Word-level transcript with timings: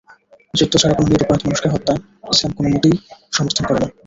যুদ্ধ 0.53 0.73
ছাড়া 0.77 0.95
কোনো 0.97 1.07
নিরপরাধ 1.09 1.39
মানুষকে 1.43 1.67
হত্যা 1.73 1.93
ইসলাম 2.31 2.51
কোনোমতেই 2.57 2.95
সমর্থন 3.33 3.63
করে 3.65 3.79
না। 3.79 3.87